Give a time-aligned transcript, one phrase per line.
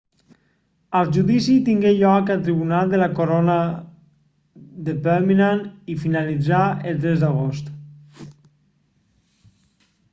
[0.99, 3.57] el judici tingué lloc al tribunal de la corona
[4.87, 5.61] de birmingham
[5.97, 7.75] i finalitzà el 3 d'agost